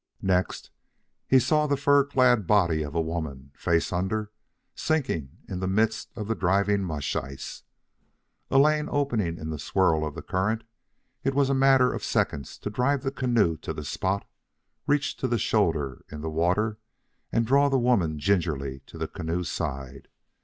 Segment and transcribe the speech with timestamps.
[0.23, 0.71] Next,
[1.27, 4.31] he saw the fur clad body of a woman, face under,
[4.73, 7.65] sinking in the midst of the driving mush ice.
[8.49, 10.63] A lane opening in the swirl of the current,
[11.23, 14.25] it was a matter of seconds to drive the canoe to the spot,
[14.87, 16.79] reach to the shoulder in the water,
[17.31, 20.07] and draw the woman gingerly to the canoe's side.